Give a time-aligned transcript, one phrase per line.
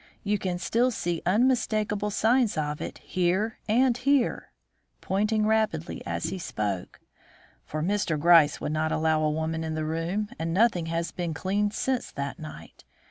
[0.23, 4.51] You can still see unmistakable signs of it here and here"
[4.99, 6.99] (pointing rapidly as he spoke),
[7.67, 8.19] "for Mr.
[8.19, 12.11] Gryce would not allow a woman in the room, and nothing has been cleaned since
[12.13, 12.83] that night.